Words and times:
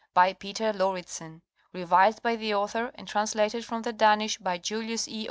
By 0.15 0.33
Peter 0.33 0.73
Lauridsen 0.73 1.35
(ete.). 1.35 1.41
Revised 1.73 2.23
by 2.23 2.35
the 2.35 2.55
author 2.55 2.89
and 2.95 3.07
translated 3.07 3.63
from 3.63 3.83
the 3.83 3.93
Danish 3.93 4.39
by 4.39 4.57
Julius 4.57 5.07
E. 5.07 5.19